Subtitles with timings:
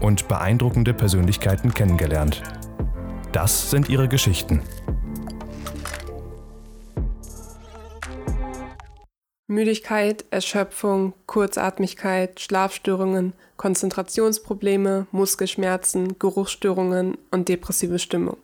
[0.00, 2.42] und beeindruckende Persönlichkeiten kennengelernt.
[3.32, 4.62] Das sind ihre Geschichten.
[9.46, 18.38] Müdigkeit, Erschöpfung, Kurzatmigkeit, Schlafstörungen, Konzentrationsprobleme, Muskelschmerzen, Geruchsstörungen und depressive Stimmung.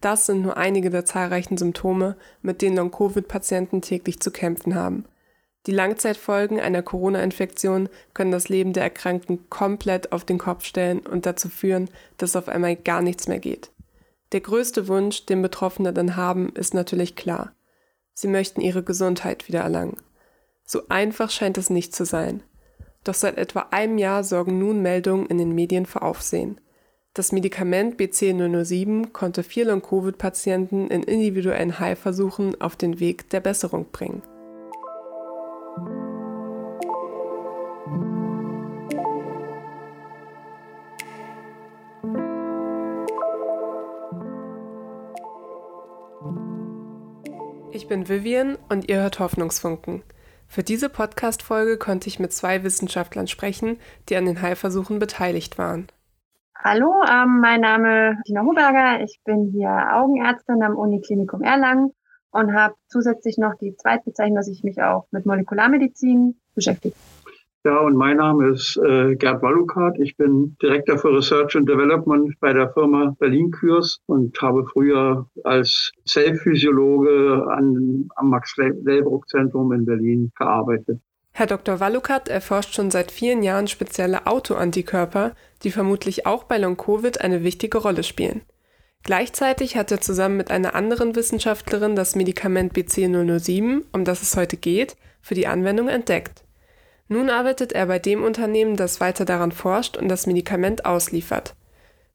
[0.00, 5.04] Das sind nur einige der zahlreichen Symptome, mit denen Long-Covid-Patienten täglich zu kämpfen haben–
[5.66, 11.26] die Langzeitfolgen einer Corona-Infektion können das Leben der Erkrankten komplett auf den Kopf stellen und
[11.26, 13.70] dazu führen, dass auf einmal gar nichts mehr geht.
[14.32, 17.52] Der größte Wunsch, den Betroffene dann haben, ist natürlich klar.
[18.14, 19.96] Sie möchten ihre Gesundheit wiedererlangen.
[20.64, 22.42] So einfach scheint es nicht zu sein.
[23.04, 26.60] Doch seit etwa einem Jahr sorgen nun Meldungen in den Medien für Aufsehen.
[27.14, 34.22] Das Medikament BC007 konnte vier Long-Covid-Patienten in individuellen Heilversuchen auf den Weg der Besserung bringen.
[47.70, 50.02] Ich bin Vivian und ihr hört Hoffnungsfunken.
[50.46, 53.76] Für diese Podcast-Folge konnte ich mit zwei Wissenschaftlern sprechen,
[54.08, 55.88] die an den Heilversuchen beteiligt waren.
[56.56, 59.02] Hallo, ähm, mein Name ist Tina Huberger.
[59.02, 61.92] Ich bin hier Augenärztin am Uniklinikum Erlangen
[62.30, 66.96] und habe zusätzlich noch die Zweitbezeichnung, dass ich mich auch mit Molekularmedizin beschäftige.
[67.68, 69.98] Ja, und mein Name ist äh, Gerd Wallukat.
[69.98, 75.28] Ich bin Direktor für Research and Development bei der Firma Berlin Kurs und habe früher
[75.44, 80.98] als Zellphysiologe an, am Max-Lellbruck-Zentrum in Berlin gearbeitet.
[81.32, 81.78] Herr Dr.
[81.78, 87.76] Wallukat erforscht schon seit vielen Jahren spezielle Autoantikörper, die vermutlich auch bei Long-Covid eine wichtige
[87.76, 88.40] Rolle spielen.
[89.02, 94.56] Gleichzeitig hat er zusammen mit einer anderen Wissenschaftlerin das Medikament BC007, um das es heute
[94.56, 96.47] geht, für die Anwendung entdeckt.
[97.08, 101.54] Nun arbeitet er bei dem Unternehmen, das weiter daran forscht und das Medikament ausliefert.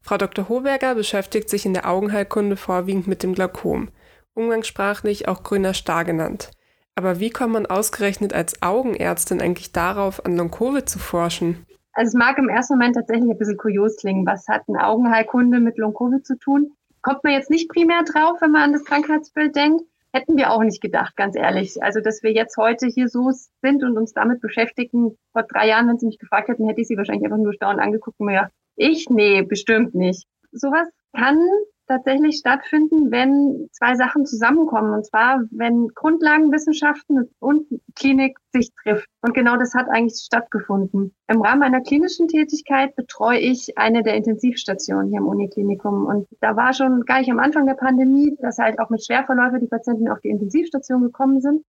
[0.02, 0.50] Frau Dr.
[0.50, 3.90] Hoberger beschäftigt sich in der Augenheilkunde vorwiegend mit dem Glaukom,
[4.34, 6.52] umgangssprachlich auch grüner Star genannt.
[6.96, 11.66] Aber wie kommt man ausgerechnet als Augenärztin eigentlich darauf, an Long-Covid zu forschen?
[11.94, 14.26] Also es mag im ersten Moment tatsächlich ein bisschen kurios klingen.
[14.28, 16.74] Was hat eine Augenheilkunde mit Long-Covid zu tun?
[17.02, 19.84] Kommt man jetzt nicht primär drauf, wenn man an das Krankheitsbild denkt.
[20.16, 21.82] Hätten wir auch nicht gedacht, ganz ehrlich.
[21.82, 23.32] Also, dass wir jetzt heute hier so
[23.62, 25.18] sind und uns damit beschäftigen.
[25.32, 27.82] Vor drei Jahren, wenn Sie mich gefragt hätten, hätte ich Sie wahrscheinlich einfach nur staunend
[27.82, 29.10] angeguckt und mir gedacht, ich?
[29.10, 30.28] Nee, bestimmt nicht.
[30.52, 31.40] Sowas kann
[31.88, 34.94] tatsächlich stattfinden, wenn zwei Sachen zusammenkommen.
[34.94, 39.08] Und zwar, wenn Grundlagenwissenschaften und Klinik sich trifft.
[39.22, 41.14] Und genau das hat eigentlich stattgefunden.
[41.28, 46.06] Im Rahmen meiner klinischen Tätigkeit betreue ich eine der Intensivstationen hier im Uniklinikum.
[46.06, 49.60] Und da war schon gar nicht am Anfang der Pandemie, dass halt auch mit Schwerverläufe
[49.60, 51.64] die Patienten auf die Intensivstation gekommen sind.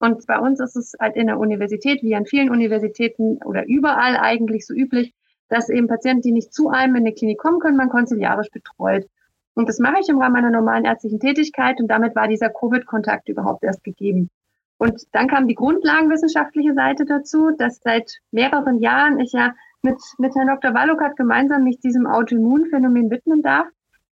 [0.00, 4.16] Und bei uns ist es halt in der Universität, wie an vielen Universitäten oder überall
[4.16, 5.14] eigentlich so üblich,
[5.50, 9.06] dass eben Patienten, die nicht zu einem in die Klinik kommen können, man konziliarisch betreut.
[9.54, 13.28] Und das mache ich im Rahmen meiner normalen ärztlichen Tätigkeit und damit war dieser Covid-Kontakt
[13.28, 14.30] überhaupt erst gegeben.
[14.78, 20.34] Und dann kam die grundlagenwissenschaftliche Seite dazu, dass seit mehreren Jahren ich ja mit, mit
[20.34, 20.72] Herrn Dr.
[20.72, 23.66] Wallokat gemeinsam mich diesem Autoimmunphänomen widmen darf.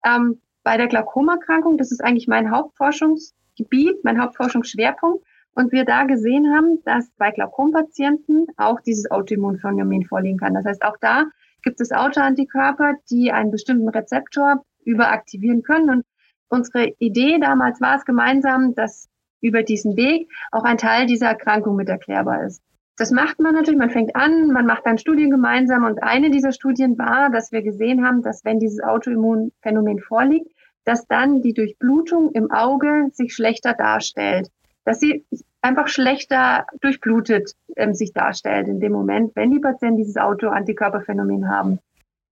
[0.05, 5.25] Ähm, bei der Glaukomerkrankung, das ist eigentlich mein Hauptforschungsgebiet, mein Hauptforschungsschwerpunkt.
[5.55, 10.53] Und wir da gesehen haben, dass bei Glaukompatienten auch dieses Autoimmunphänomen vorliegen kann.
[10.53, 11.25] Das heißt, auch da
[11.61, 15.89] gibt es Autoantikörper, die einen bestimmten Rezeptor überaktivieren können.
[15.89, 16.05] Und
[16.49, 19.09] unsere Idee damals war es gemeinsam, dass
[19.41, 22.61] über diesen Weg auch ein Teil dieser Erkrankung mit erklärbar ist.
[22.97, 26.51] Das macht man natürlich, man fängt an, man macht dann Studien gemeinsam und eine dieser
[26.51, 30.47] Studien war, dass wir gesehen haben, dass wenn dieses Autoimmunphänomen vorliegt,
[30.85, 34.49] dass dann die Durchblutung im Auge sich schlechter darstellt,
[34.85, 35.25] dass sie
[35.61, 41.79] einfach schlechter durchblutet ähm, sich darstellt in dem Moment, wenn die Patienten dieses Autoantikörperphänomen haben.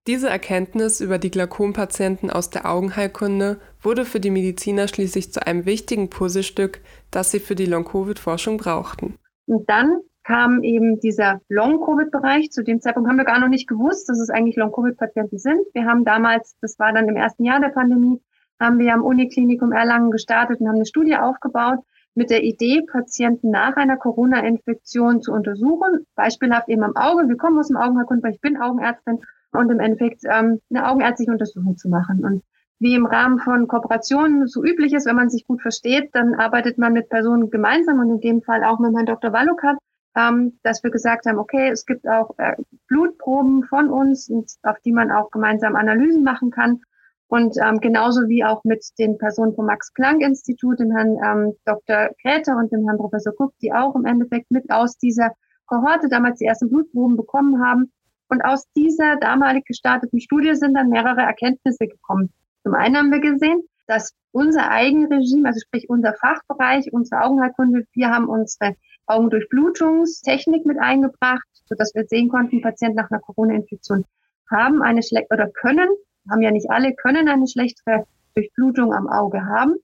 [0.07, 5.67] Diese Erkenntnis über die Glaukompatienten aus der Augenheilkunde wurde für die Mediziner schließlich zu einem
[5.67, 6.81] wichtigen Puzzlestück,
[7.11, 9.19] das sie für die Long-Covid-Forschung brauchten.
[9.45, 12.49] Und dann kam eben dieser Long-Covid-Bereich.
[12.49, 15.59] Zu dem Zeitpunkt haben wir gar noch nicht gewusst, dass es eigentlich Long-Covid-Patienten sind.
[15.73, 18.19] Wir haben damals, das war dann im ersten Jahr der Pandemie,
[18.59, 21.79] haben wir am Uniklinikum Erlangen gestartet und haben eine Studie aufgebaut
[22.15, 26.07] mit der Idee, Patienten nach einer Corona-Infektion zu untersuchen.
[26.15, 27.29] Beispielhaft eben am Auge.
[27.29, 29.19] Wir kommen aus dem Augenheilkunde, weil ich bin Augenärztin
[29.51, 32.23] und im Endeffekt ähm, eine augenärztliche Untersuchung zu machen.
[32.23, 32.43] Und
[32.79, 36.77] wie im Rahmen von Kooperationen so üblich ist, wenn man sich gut versteht, dann arbeitet
[36.77, 39.33] man mit Personen gemeinsam und in dem Fall auch mit Herrn Dr.
[39.33, 39.77] Wallukat
[40.15, 42.55] ähm, dass wir gesagt haben, okay, es gibt auch äh,
[42.87, 46.81] Blutproben von uns, und auf die man auch gemeinsam Analysen machen kann.
[47.27, 52.09] Und ähm, genauso wie auch mit den Personen vom Max-Planck-Institut, dem Herrn ähm, Dr.
[52.21, 55.31] Gräter und dem Herrn Professor Cook, die auch im Endeffekt mit aus dieser
[55.65, 57.93] Kohorte damals die ersten Blutproben bekommen haben.
[58.31, 62.31] Und aus dieser damalig gestarteten Studie sind dann mehrere Erkenntnisse gekommen.
[62.63, 68.09] Zum einen haben wir gesehen, dass unser Eigenregime, also sprich unser Fachbereich, unsere Augenheilkunde, wir
[68.09, 74.05] haben unsere Augendurchblutungstechnik mit eingebracht, sodass wir sehen konnten, Patienten nach einer Corona-Infektion
[74.49, 75.89] haben eine schlechte oder können,
[76.29, 78.05] haben ja nicht alle, können eine schlechtere
[78.35, 79.75] Durchblutung am Auge haben.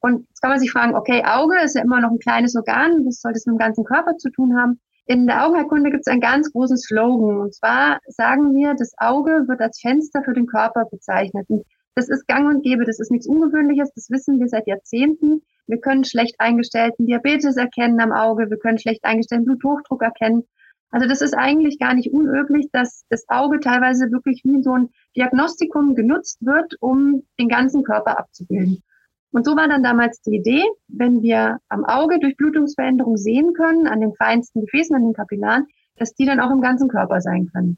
[0.00, 3.06] Und jetzt kann man sich fragen, okay, Auge ist ja immer noch ein kleines Organ,
[3.06, 4.78] was soll das mit dem ganzen Körper zu tun haben?
[5.06, 7.38] In der Augenheilkunde gibt es einen ganz großen Slogan.
[7.38, 11.46] Und zwar sagen wir, das Auge wird als Fenster für den Körper bezeichnet.
[11.48, 11.64] Und
[11.94, 15.42] das ist gang und gäbe, das ist nichts Ungewöhnliches, das wissen wir seit Jahrzehnten.
[15.66, 20.44] Wir können schlecht eingestellten Diabetes erkennen am Auge, wir können schlecht eingestellten Bluthochdruck erkennen.
[20.90, 24.90] Also das ist eigentlich gar nicht unüblich, dass das Auge teilweise wirklich wie so ein
[25.16, 28.82] Diagnostikum genutzt wird, um den ganzen Körper abzubilden.
[29.34, 34.00] Und so war dann damals die Idee, wenn wir am Auge Durchblutungsveränderungen sehen können, an
[34.00, 35.66] den feinsten Gefäßen, an den Kapillaren,
[35.96, 37.76] dass die dann auch im ganzen Körper sein können.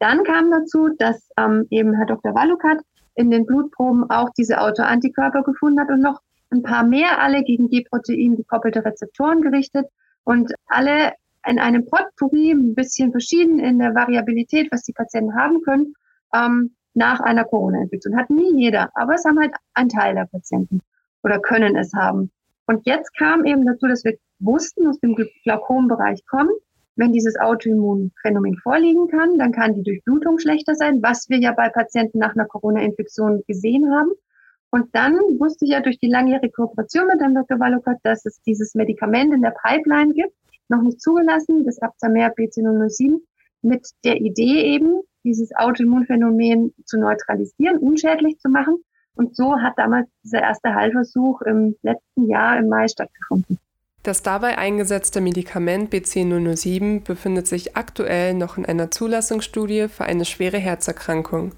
[0.00, 2.34] Dann kam dazu, dass ähm, eben Herr Dr.
[2.34, 2.82] Wallukat
[3.14, 7.70] in den Blutproben auch diese Autoantikörper gefunden hat und noch ein paar mehr, alle gegen
[7.70, 9.86] G-Protein gekoppelte Rezeptoren gerichtet
[10.24, 11.14] und alle
[11.48, 15.94] in einem Potpourri, ein bisschen verschieden in der Variabilität, was die Patienten haben können,
[16.34, 18.16] ähm, nach einer Corona-Infektion.
[18.16, 20.80] Hat nie jeder, aber es haben halt ein Teil der Patienten
[21.22, 22.30] oder können es haben.
[22.66, 26.52] Und jetzt kam eben dazu, dass wir wussten, aus dem Glaukombereich kommt,
[26.96, 31.68] wenn dieses Autoimmunphänomen vorliegen kann, dann kann die Durchblutung schlechter sein, was wir ja bei
[31.70, 34.10] Patienten nach einer Corona-Infektion gesehen haben.
[34.70, 37.58] Und dann wusste ich ja durch die langjährige Kooperation mit Herrn Dr.
[37.60, 40.34] Wallokat, dass es dieses Medikament in der Pipeline gibt,
[40.68, 43.20] noch nicht zugelassen, das Aptamer BC007,
[43.62, 48.76] mit der Idee eben, dieses Autoimmunphänomen zu neutralisieren, unschädlich zu machen.
[49.14, 53.58] Und so hat damals dieser erste Heilversuch im letzten Jahr im Mai stattgefunden.
[54.02, 60.58] Das dabei eingesetzte Medikament BC007 befindet sich aktuell noch in einer Zulassungsstudie für eine schwere
[60.58, 61.52] Herzerkrankung.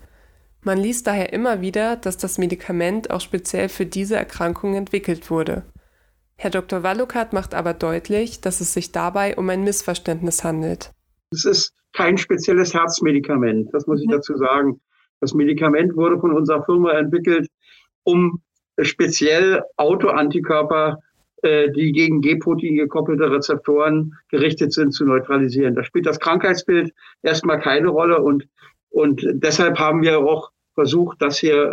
[0.63, 5.63] Man liest daher immer wieder, dass das Medikament auch speziell für diese Erkrankung entwickelt wurde.
[6.37, 6.83] Herr Dr.
[6.83, 10.91] Wallukat macht aber deutlich, dass es sich dabei um ein Missverständnis handelt.
[11.34, 14.12] Es ist kein spezielles Herzmedikament, das muss ich mhm.
[14.12, 14.81] dazu sagen.
[15.20, 17.48] Das Medikament wurde von unserer Firma entwickelt,
[18.03, 18.43] um
[18.81, 20.98] speziell Autoantikörper,
[21.43, 25.74] äh, die gegen G-Protein gekoppelte Rezeptoren gerichtet sind, zu neutralisieren.
[25.74, 28.46] Da spielt das Krankheitsbild erstmal keine Rolle und,
[28.91, 31.72] und deshalb haben wir auch versucht, das hier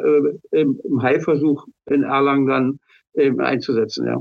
[0.51, 2.79] äh, im, im Heilversuch in Erlangen dann
[3.13, 4.05] äh, einzusetzen.
[4.05, 4.19] Ja.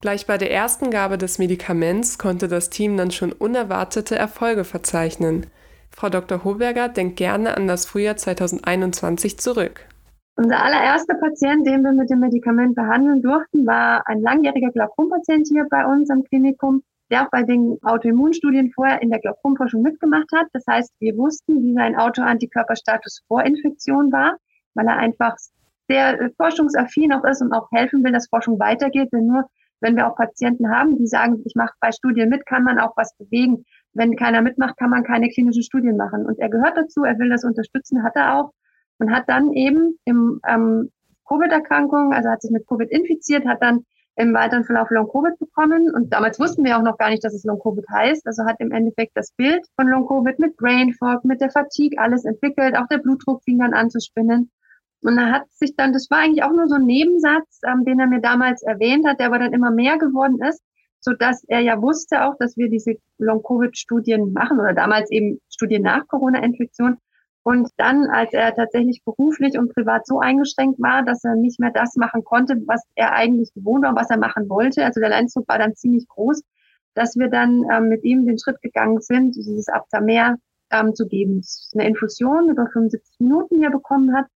[0.00, 5.46] Gleich bei der ersten Gabe des Medikaments konnte das Team dann schon unerwartete Erfolge verzeichnen.
[5.90, 6.42] Frau Dr.
[6.44, 9.86] Hoberger denkt gerne an das Frühjahr 2021 zurück.
[10.36, 15.66] Unser allererster Patient, den wir mit dem Medikament behandeln durften, war ein langjähriger Glaukompatient hier
[15.68, 20.46] bei uns am Klinikum der auch bei den Autoimmunstudien vorher in der Glaukomforschung mitgemacht hat.
[20.52, 24.36] Das heißt, wir wussten, wie sein Autoantikörperstatus vor Infektion war,
[24.74, 25.36] weil er einfach
[25.88, 29.08] sehr äh, forschungsaffin auch ist und auch helfen will, dass Forschung weitergeht.
[29.12, 29.48] Denn nur
[29.80, 32.96] wenn wir auch Patienten haben, die sagen, ich mache bei Studien mit, kann man auch
[32.96, 33.64] was bewegen.
[33.92, 36.26] Wenn keiner mitmacht, kann man keine klinischen Studien machen.
[36.26, 38.52] Und er gehört dazu, er will das unterstützen, hat er auch.
[38.98, 40.90] Und hat dann eben im ähm,
[41.26, 43.84] Covid-Erkrankung, also hat sich mit Covid infiziert, hat dann
[44.16, 45.90] im weiteren Verlauf Long-Covid bekommen.
[45.94, 48.26] Und damals wussten wir auch noch gar nicht, dass es Long-Covid heißt.
[48.26, 52.24] Also hat im Endeffekt das Bild von Long-Covid mit Brain Fog, mit der Fatigue alles
[52.24, 52.76] entwickelt.
[52.76, 54.50] Auch der Blutdruck fing dann an zu spinnen.
[55.02, 58.00] Und da hat sich dann, das war eigentlich auch nur so ein Nebensatz, ähm, den
[58.00, 60.62] er mir damals erwähnt hat, der aber dann immer mehr geworden ist,
[61.00, 65.82] so dass er ja wusste auch, dass wir diese Long-Covid-Studien machen oder damals eben Studien
[65.82, 66.98] nach Corona-Infektion.
[67.42, 71.70] Und dann, als er tatsächlich beruflich und privat so eingeschränkt war, dass er nicht mehr
[71.70, 75.48] das machen konnte, was er eigentlich gewohnt war, was er machen wollte, also der Leidensdruck
[75.48, 76.42] war dann ziemlich groß,
[76.94, 80.36] dass wir dann ähm, mit ihm den Schritt gegangen sind, dieses Aptamer
[80.70, 81.38] ähm, zu geben.
[81.40, 84.26] Das ist eine Infusion über 75 Minuten, die er bekommen hat.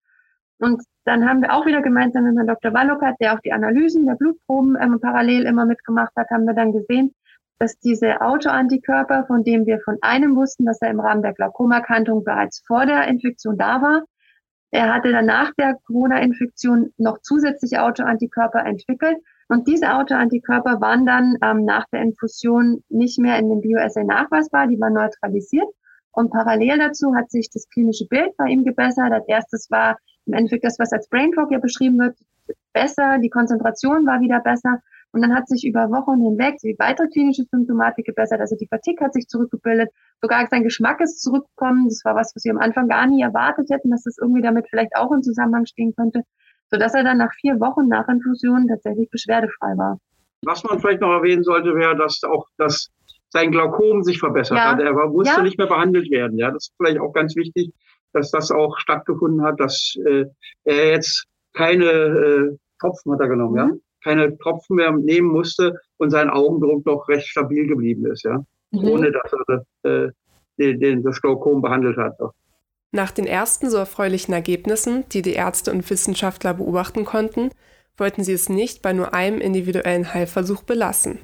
[0.59, 2.73] Und dann haben wir auch wieder gemeinsam mit Herrn Dr.
[2.73, 6.73] Wallockert, der auch die Analysen der Blutproben ähm, parallel immer mitgemacht hat, haben wir dann
[6.73, 7.13] gesehen,
[7.59, 12.25] dass diese Autoantikörper, von dem wir von einem wussten, dass er im Rahmen der Glaukomerkantung
[12.25, 14.05] bereits vor der Infektion da war,
[14.75, 19.19] er hatte dann nach der Corona-Infektion noch zusätzliche Autoantikörper entwickelt.
[19.47, 24.67] Und diese Autoantikörper waren dann ähm, nach der Infusion nicht mehr in dem Bioassay nachweisbar,
[24.67, 25.69] die waren neutralisiert.
[26.11, 29.13] Und parallel dazu hat sich das klinische Bild bei ihm gebessert.
[29.13, 29.97] Als erstes war
[30.27, 32.17] im Endeffekt das, was als Brain Fog ja beschrieben wird,
[32.73, 34.81] besser, die Konzentration war wieder besser.
[35.13, 38.41] Und dann hat sich über Wochen hinweg die weitere klinische Symptomatik gebessert.
[38.41, 39.91] Also die Fatigue hat sich zurückgebildet.
[40.21, 41.89] Sogar sein Geschmack ist zurückgekommen.
[41.89, 44.67] Das war was, was wir am Anfang gar nie erwartet hätten, dass das irgendwie damit
[44.69, 46.23] vielleicht auch in Zusammenhang stehen könnte.
[46.69, 50.01] Sodass er dann nach vier Wochen nach Infusion tatsächlich beschwerdefrei war.
[50.45, 52.91] Was man vielleicht noch erwähnen sollte, wäre, dass auch das
[53.31, 54.73] sein Glaukom sich verbessert ja.
[54.73, 54.81] hat.
[54.81, 55.43] Er musste ja.
[55.43, 56.39] nicht mehr behandelt werden.
[56.39, 57.73] Ja, das ist vielleicht auch ganz wichtig,
[58.15, 60.25] dass das auch stattgefunden hat, dass äh,
[60.65, 63.59] er jetzt keine äh, Tropfen hat er genommen, mhm.
[63.59, 63.71] ja,
[64.03, 68.85] keine Tropfen mehr nehmen musste und sein Augendruck noch recht stabil geblieben ist, ja, mhm.
[68.85, 69.33] ohne dass
[69.83, 70.11] er äh,
[70.59, 72.19] den, den, das Glaukom behandelt hat.
[72.19, 72.33] Doch.
[72.93, 77.51] Nach den ersten so erfreulichen Ergebnissen, die die Ärzte und Wissenschaftler beobachten konnten,
[77.97, 81.19] wollten sie es nicht bei nur einem individuellen Heilversuch belassen.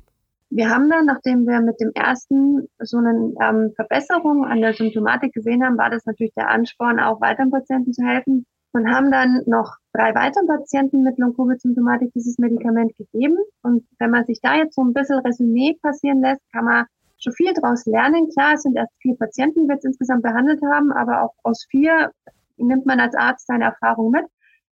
[0.51, 5.33] Wir haben dann, nachdem wir mit dem ersten so eine ähm, Verbesserung an der Symptomatik
[5.33, 9.43] gesehen haben, war das natürlich der Ansporn, auch weiteren Patienten zu helfen und haben dann
[9.47, 13.37] noch drei weiteren Patienten mit Long-Covid-Symptomatik dieses Medikament gegeben.
[13.63, 16.87] Und wenn man sich da jetzt so ein bisschen Resümee passieren lässt, kann man
[17.19, 18.29] schon viel daraus lernen.
[18.31, 21.67] Klar, es sind erst vier Patienten, die wir jetzt insgesamt behandelt haben, aber auch aus
[21.71, 22.11] vier
[22.57, 24.25] nimmt man als Arzt seine Erfahrung mit,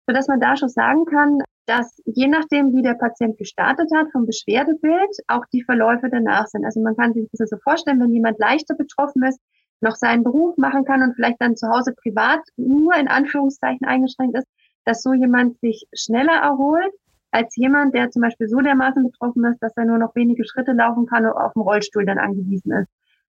[0.08, 4.26] sodass man da schon sagen kann, dass je nachdem, wie der Patient gestartet hat vom
[4.26, 6.66] Beschwerdebild, auch die Verläufe danach sind.
[6.66, 9.40] Also man kann sich das so vorstellen, wenn jemand leichter betroffen ist,
[9.82, 14.38] noch seinen Beruf machen kann und vielleicht dann zu Hause privat nur in Anführungszeichen eingeschränkt
[14.38, 14.48] ist,
[14.86, 16.92] dass so jemand sich schneller erholt
[17.32, 20.74] als jemand, der zum Beispiel so dermaßen betroffen ist, dass er nur noch wenige Schritte
[20.74, 22.90] laufen kann und auf dem Rollstuhl dann angewiesen ist.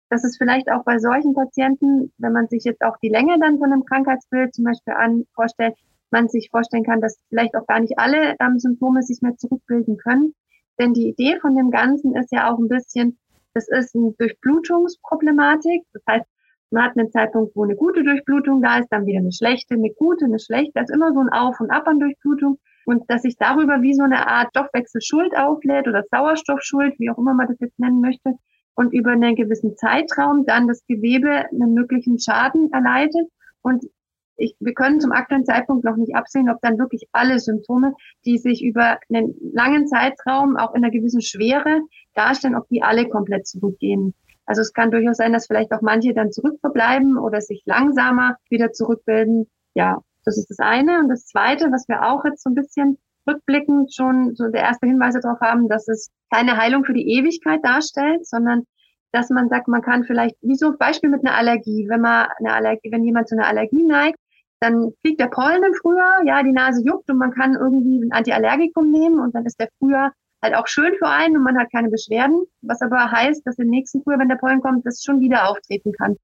[0.09, 3.57] Das ist vielleicht auch bei solchen Patienten, wenn man sich jetzt auch die Länge dann
[3.57, 5.75] von einem Krankheitsbild zum Beispiel an vorstellt,
[6.13, 9.97] man sich vorstellen kann, dass vielleicht auch gar nicht alle ähm, Symptome sich mehr zurückbilden
[9.97, 10.33] können.
[10.79, 13.19] Denn die Idee von dem Ganzen ist ja auch ein bisschen,
[13.53, 15.83] das ist eine Durchblutungsproblematik.
[15.91, 16.25] Das heißt,
[16.71, 19.91] man hat einen Zeitpunkt, wo eine gute Durchblutung da ist, dann wieder eine schlechte, eine
[19.91, 20.71] gute, eine schlechte.
[20.75, 22.59] Das ist immer so ein Auf und Ab an Durchblutung.
[22.85, 27.33] Und dass sich darüber wie so eine Art Stoffwechselschuld auflädt oder Sauerstoffschuld, wie auch immer
[27.33, 28.33] man das jetzt nennen möchte,
[28.75, 33.27] und über einen gewissen Zeitraum dann das Gewebe einen möglichen Schaden erleidet.
[33.61, 33.85] Und
[34.35, 37.93] ich, wir können zum aktuellen Zeitpunkt noch nicht absehen, ob dann wirklich alle Symptome,
[38.25, 41.81] die sich über einen langen Zeitraum auch in einer gewissen Schwere
[42.15, 44.13] darstellen, ob die alle komplett zurückgehen.
[44.45, 48.71] Also es kann durchaus sein, dass vielleicht auch manche dann zurückverbleiben oder sich langsamer wieder
[48.71, 49.49] zurückbilden.
[49.73, 50.99] Ja, das ist das eine.
[50.99, 52.97] Und das zweite, was wir auch jetzt so ein bisschen
[53.27, 57.61] rückblickend schon so der erste Hinweise darauf haben, dass es keine Heilung für die Ewigkeit
[57.63, 58.63] darstellt, sondern
[59.13, 62.27] dass man sagt, man kann vielleicht, wie so ein Beispiel mit einer Allergie, wenn man
[62.39, 64.17] eine Allergie, wenn jemand zu einer Allergie neigt,
[64.63, 68.13] dann fliegt der Pollen im Frühjahr, ja, die Nase juckt und man kann irgendwie ein
[68.13, 71.71] Antiallergikum nehmen und dann ist der Frühjahr halt auch schön für einen und man hat
[71.71, 75.19] keine Beschwerden, was aber heißt, dass im nächsten Frühjahr, wenn der Pollen kommt, das schon
[75.19, 76.15] wieder auftreten kann.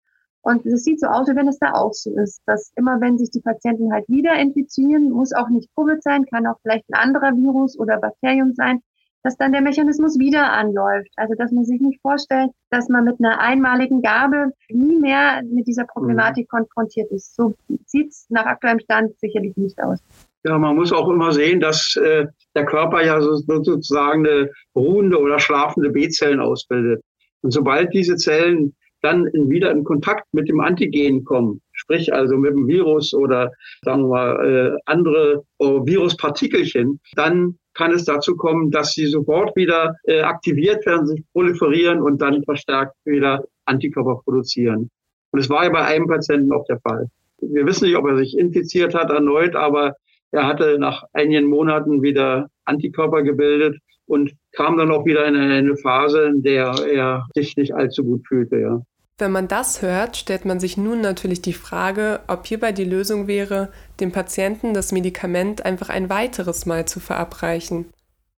[0.41, 3.17] Und es sieht so aus, wie wenn es da auch so ist, dass immer wenn
[3.17, 6.97] sich die Patienten halt wieder infizieren, muss auch nicht Covid sein, kann auch vielleicht ein
[6.97, 8.81] anderer Virus oder Bakterium sein,
[9.23, 11.09] dass dann der Mechanismus wieder anläuft.
[11.15, 15.67] Also dass man sich nicht vorstellt, dass man mit einer einmaligen Gabe nie mehr mit
[15.67, 16.57] dieser Problematik mhm.
[16.57, 17.35] konfrontiert ist.
[17.35, 19.99] So sieht es nach aktuellem Stand sicherlich nicht aus.
[20.45, 25.19] Ja, man muss auch immer sehen, dass äh, der Körper ja so, sozusagen eine ruhende
[25.19, 27.03] oder schlafende B-Zellen ausbildet.
[27.41, 32.37] Und sobald diese Zellen dann in, wieder in Kontakt mit dem Antigen kommen, sprich also
[32.37, 33.51] mit dem Virus oder
[33.83, 39.55] sagen wir mal äh, andere äh, Viruspartikelchen, dann kann es dazu kommen, dass sie sofort
[39.55, 44.89] wieder äh, aktiviert werden, sich proliferieren und dann verstärkt wieder Antikörper produzieren.
[45.31, 47.07] Und es war ja bei einem Patienten auch der Fall.
[47.41, 49.95] Wir wissen nicht, ob er sich infiziert hat erneut, aber
[50.31, 55.77] er hatte nach einigen Monaten wieder Antikörper gebildet und kam dann auch wieder in eine
[55.77, 58.59] Phase, in der er sich nicht allzu gut fühlte.
[58.59, 58.81] Ja.
[59.19, 63.27] Wenn man das hört, stellt man sich nun natürlich die Frage, ob hierbei die Lösung
[63.27, 67.87] wäre, dem Patienten das Medikament einfach ein weiteres Mal zu verabreichen.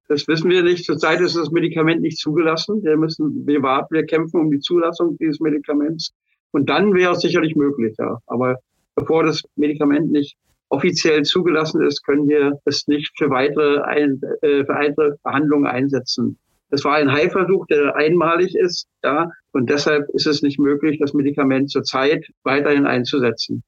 [0.08, 0.86] Das wissen wir nicht.
[0.86, 2.82] Zurzeit ist das Medikament nicht zugelassen.
[2.82, 6.14] Wir müssen, wir warten, wir kämpfen um die Zulassung dieses Medikaments.
[6.52, 8.18] Und dann wäre es sicherlich möglich, ja.
[8.26, 8.56] Aber
[8.96, 10.38] bevor das Medikament nicht
[10.70, 16.38] offiziell zugelassen ist, können wir es nicht für weitere, äh, für weitere Behandlungen einsetzen.
[16.70, 21.14] Das war ein Heilversuch, der einmalig ist, ja, und deshalb ist es nicht möglich, das
[21.14, 23.64] Medikament zurzeit weiterhin einzusetzen.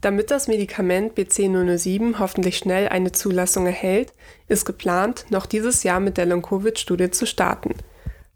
[0.00, 4.12] Damit das Medikament BC007 hoffentlich schnell eine Zulassung erhält,
[4.46, 7.74] ist geplant, noch dieses Jahr mit der Long-Covid-Studie zu starten.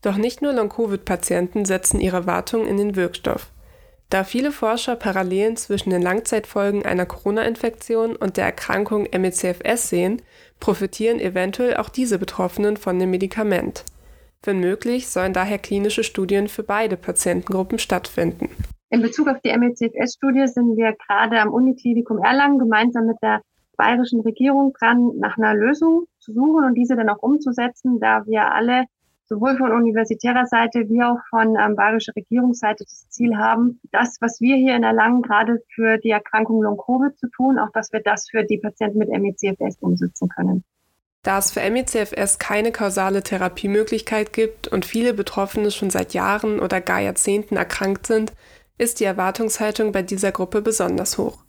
[0.02, 3.50] Doch nicht nur Long-Covid-Patienten setzen ihre Wartung in den Wirkstoff.
[4.08, 10.22] Da viele Forscher Parallelen zwischen den Langzeitfolgen einer Corona-Infektion und der Erkrankung MECFS sehen,
[10.58, 13.84] profitieren eventuell auch diese Betroffenen von dem Medikament.
[14.44, 18.48] Wenn möglich, sollen daher klinische Studien für beide Patientengruppen stattfinden.
[18.88, 23.42] In Bezug auf die MECFS-Studie sind wir gerade am Uniklinikum Erlangen gemeinsam mit der
[23.76, 28.52] bayerischen Regierung dran, nach einer Lösung zu suchen und diese dann auch umzusetzen, da wir
[28.52, 28.84] alle
[29.26, 34.40] sowohl von universitärer Seite wie auch von ähm, bayerischer Regierungsseite das Ziel haben, das, was
[34.40, 38.28] wir hier in Erlangen gerade für die Erkrankung Long-Covid zu tun, auch dass wir das
[38.28, 40.64] für die Patienten mit MECFS umsetzen können.
[41.22, 46.80] Da es für MECFS keine kausale Therapiemöglichkeit gibt und viele Betroffene schon seit Jahren oder
[46.80, 48.32] gar Jahrzehnten erkrankt sind,
[48.78, 51.44] ist die Erwartungshaltung bei dieser Gruppe besonders hoch.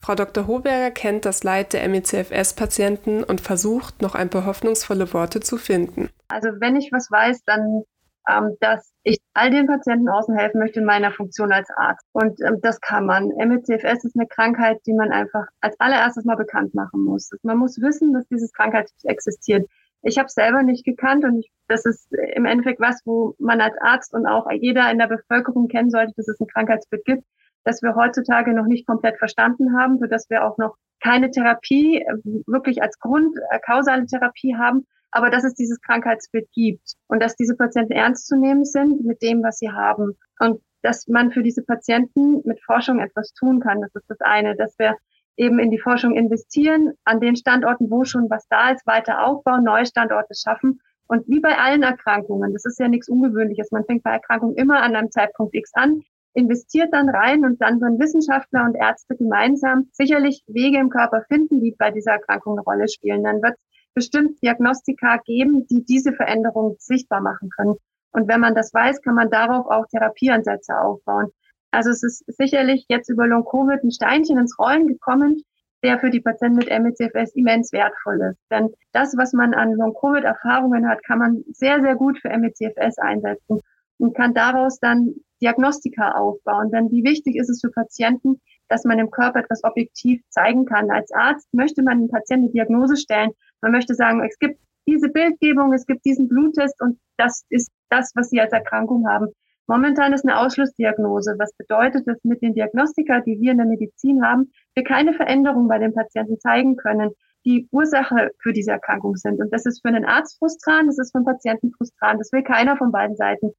[0.00, 0.46] Frau Dr.
[0.48, 6.10] Hoberger kennt das Leid der MECFS-Patienten und versucht, noch ein paar hoffnungsvolle Worte zu finden.
[6.28, 7.84] Also wenn ich was weiß, dann,
[8.28, 12.06] ähm, dass ich all den Patienten außen helfen möchte in meiner Funktion als Arzt.
[12.12, 13.28] Und ähm, das kann man.
[13.28, 17.30] MECFS ist eine Krankheit, die man einfach als allererstes mal bekannt machen muss.
[17.42, 19.68] Man muss wissen, dass dieses Krankheit existiert.
[20.02, 23.76] Ich habe selber nicht gekannt und ich, das ist im Endeffekt was, wo man als
[23.80, 27.24] Arzt und auch jeder in der Bevölkerung kennen sollte, dass es ein Krankheitsbild gibt
[27.64, 32.02] das wir heutzutage noch nicht komplett verstanden haben, so dass wir auch noch keine Therapie
[32.02, 32.14] äh,
[32.46, 37.36] wirklich als Grund äh, kausale Therapie haben, aber dass es dieses Krankheitsbild gibt und dass
[37.36, 41.42] diese Patienten ernst zu nehmen sind mit dem, was sie haben und dass man für
[41.42, 43.80] diese Patienten mit Forschung etwas tun kann.
[43.80, 44.96] Das ist das eine, dass wir
[45.36, 49.64] eben in die Forschung investieren, an den Standorten, wo schon was da ist, weiter aufbauen,
[49.64, 50.80] neue Standorte schaffen.
[51.06, 53.70] Und wie bei allen Erkrankungen, das ist ja nichts Ungewöhnliches.
[53.70, 56.02] Man fängt bei Erkrankungen immer an einem Zeitpunkt X an
[56.34, 61.60] investiert dann rein und dann würden Wissenschaftler und Ärzte gemeinsam sicherlich Wege im Körper finden,
[61.60, 63.22] die bei dieser Erkrankung eine Rolle spielen.
[63.22, 63.54] Dann wird
[63.94, 67.76] bestimmt Diagnostika geben, die diese Veränderung sichtbar machen können.
[68.12, 71.30] Und wenn man das weiß, kann man darauf auch Therapieansätze aufbauen.
[71.70, 75.42] Also es ist sicherlich jetzt über Long-Covid ein Steinchen ins Rollen gekommen,
[75.82, 78.40] der für die Patienten mit MECFS immens wertvoll ist.
[78.50, 83.60] Denn das, was man an Long-Covid-Erfahrungen hat, kann man sehr, sehr gut für MECFS einsetzen
[83.98, 86.70] und kann daraus dann Diagnostika aufbauen.
[86.70, 90.90] Denn wie wichtig ist es für Patienten, dass man im Körper etwas objektiv zeigen kann.
[90.90, 93.32] Als Arzt möchte man dem Patienten eine Diagnose stellen.
[93.64, 98.12] Man möchte sagen, es gibt diese Bildgebung, es gibt diesen Bluttest und das ist das,
[98.14, 99.28] was Sie als Erkrankung haben.
[99.66, 101.36] Momentan ist eine Ausschlussdiagnose.
[101.38, 105.66] Was bedeutet das mit den Diagnostika, die wir in der Medizin haben, wir keine Veränderung
[105.66, 107.12] bei den Patienten zeigen können,
[107.46, 109.40] die Ursache für diese Erkrankung sind.
[109.40, 112.20] Und das ist für einen Arzt frustrant, das ist für einen Patienten frustrant.
[112.20, 113.52] Das will keiner von beiden Seiten.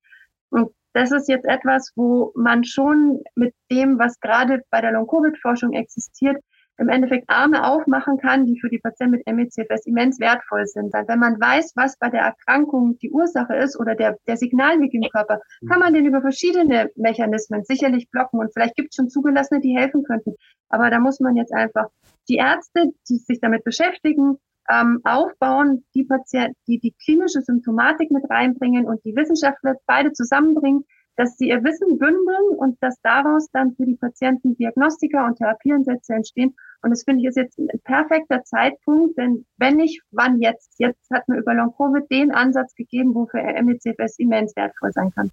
[0.51, 5.73] Und das ist jetzt etwas, wo man schon mit dem, was gerade bei der Long-Covid-Forschung
[5.73, 6.37] existiert,
[6.77, 10.93] im Endeffekt Arme aufmachen kann, die für die Patienten mit MECFS immens wertvoll sind.
[10.93, 14.93] Weil wenn man weiß, was bei der Erkrankung die Ursache ist oder der, der Signalweg
[14.93, 18.39] im Körper, kann man den über verschiedene Mechanismen sicherlich blocken.
[18.39, 20.35] Und vielleicht gibt es schon Zugelassene, die helfen könnten.
[20.69, 21.88] Aber da muss man jetzt einfach
[22.27, 24.38] die Ärzte, die sich damit beschäftigen,
[24.69, 30.85] ähm, aufbauen, die, Patient, die die klinische Symptomatik mit reinbringen und die Wissenschaftler beide zusammenbringen,
[31.15, 36.13] dass sie ihr Wissen bündeln und dass daraus dann für die Patienten Diagnostika und Therapieansätze
[36.13, 36.56] entstehen.
[36.82, 40.75] Und das finde ich ist jetzt ein perfekter Zeitpunkt, denn wenn nicht, wann jetzt?
[40.78, 45.32] Jetzt hat man über Long-Covid den Ansatz gegeben, wofür MECFS immens wertvoll sein kann.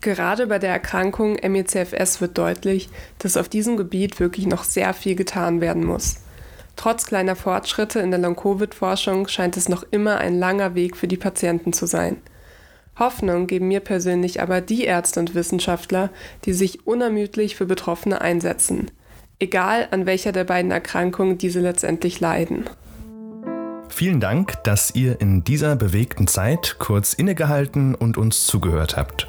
[0.00, 5.14] Gerade bei der Erkrankung MECFS wird deutlich, dass auf diesem Gebiet wirklich noch sehr viel
[5.14, 6.24] getan werden muss.
[6.76, 11.18] Trotz kleiner Fortschritte in der Long-Covid-Forschung scheint es noch immer ein langer Weg für die
[11.18, 12.16] Patienten zu sein.
[13.00, 16.10] Hoffnung geben mir persönlich aber die Ärzte und Wissenschaftler,
[16.44, 18.90] die sich unermüdlich für Betroffene einsetzen,
[19.40, 22.70] egal an welcher der beiden Erkrankungen diese letztendlich leiden.
[23.88, 29.26] Vielen Dank, dass ihr in dieser bewegten Zeit kurz innegehalten und uns zugehört habt.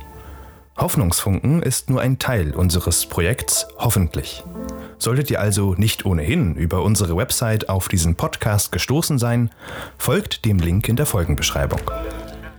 [0.78, 4.44] Hoffnungsfunken ist nur ein Teil unseres Projekts Hoffentlich.
[4.98, 9.50] Solltet ihr also nicht ohnehin über unsere Website auf diesen Podcast gestoßen sein,
[9.98, 11.82] folgt dem Link in der Folgenbeschreibung.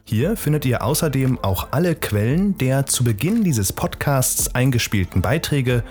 [0.04, 5.84] Hier findet ihr außerdem auch alle Quellen der zu Beginn dieses Podcasts eingespielten Beiträge,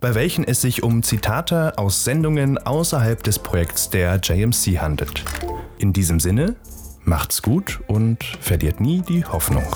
[0.00, 5.24] bei welchen es sich um Zitate aus Sendungen außerhalb des Projekts der JMC handelt.
[5.78, 6.54] In diesem Sinne,
[7.04, 9.66] macht's gut und verliert nie die Hoffnung.